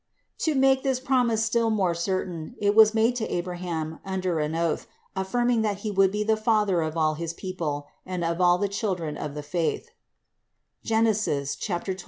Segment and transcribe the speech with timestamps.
[0.39, 4.87] To make this promise still more certain it was made to Abraham under an oath,
[5.15, 8.57] affirm ing that he would be the father of all his people and of all
[8.57, 9.91] the children of the faith
[10.83, 11.03] (Gen.
[11.03, 11.97] 22, 16).